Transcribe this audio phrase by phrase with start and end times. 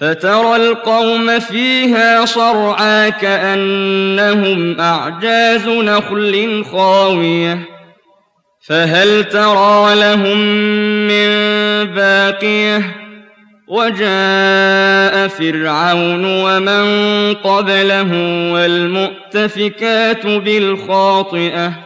[0.00, 7.58] فترى القوم فيها صرعى كأنهم أعجاز نخل خاوية.
[8.68, 10.38] فهل ترى لهم
[11.08, 11.28] من
[11.94, 12.96] باقية؟
[13.68, 16.84] وجاء فرعون ومن
[17.34, 18.12] قبله
[18.52, 21.85] والمؤتفكات بالخاطئة.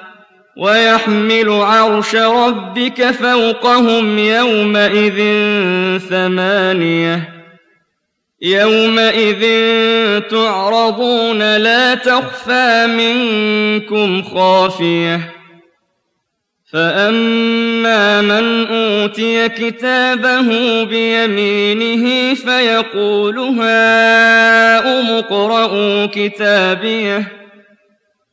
[0.61, 5.17] ويحمل عرش ربك فوقهم يومئذ
[6.09, 7.29] ثمانية.
[8.41, 9.43] يومئذ
[10.19, 15.19] تعرضون لا تخفى منكم خافية.
[16.73, 27.40] فأما من أوتي كتابه بيمينه فيقول هاؤم اقرءوا كتابيه.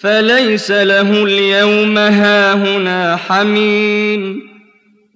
[0.00, 4.40] فليس له اليوم هاهنا حميم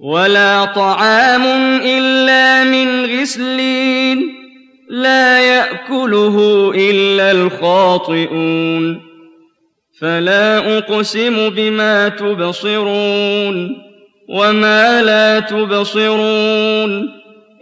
[0.00, 1.44] ولا طعام
[1.84, 4.34] إلا من غسلين
[4.91, 9.00] لا يأكله إلا الخاطئون
[10.00, 13.76] فلا أقسم بما تبصرون
[14.29, 17.08] وما لا تبصرون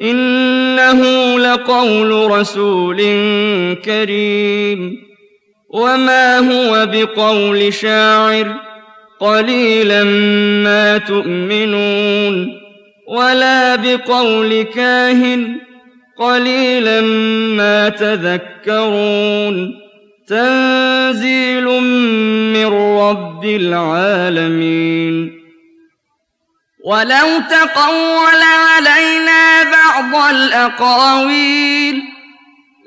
[0.03, 1.03] إنه
[1.39, 2.97] لقول رسول
[3.85, 5.07] كريم
[5.77, 8.55] وما هو بقول شاعر
[9.21, 10.05] قليلا
[10.65, 12.61] ما تؤمنون
[13.09, 15.59] ولا بقول كاهن
[16.19, 17.01] قليلا
[17.57, 19.75] ما تذكرون
[20.29, 21.65] تنزيل
[22.53, 22.67] من
[22.99, 25.41] رب العالمين
[26.85, 32.16] ولو تقول علينا بعض الأقاويل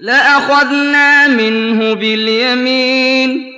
[0.01, 3.51] لأخذنا منه باليمين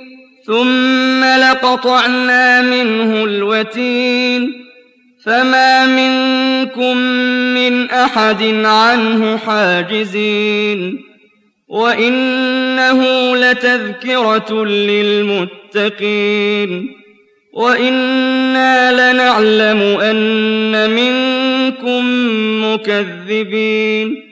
[0.46, 4.52] ثم لقطعنا منه الوتين.
[5.26, 6.96] فما منكم
[7.54, 10.98] من أحد عنه حاجزين
[11.68, 16.22] وإنه لتذكرة للمتقين.
[17.54, 22.04] وإنا لنعلم أن منكم
[22.64, 24.31] مكذبين.